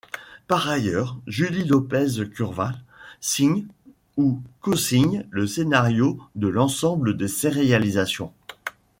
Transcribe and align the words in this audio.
Par 0.47 0.67
ailleurs, 0.67 1.19
Julie 1.27 1.63
Lopes-Curval 1.63 2.73
signe, 3.19 3.67
ou 4.17 4.41
co-signe, 4.59 5.27
le 5.29 5.45
scénario 5.45 6.19
de 6.33 6.47
l'ensemble 6.47 7.15
de 7.15 7.27
ses 7.27 7.49
réalisations. 7.49 8.33